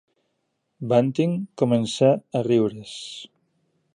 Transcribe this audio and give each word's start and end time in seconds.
Bunting 0.93 1.35
començà 1.63 2.11
a 2.39 2.43
riure's. 2.49 2.97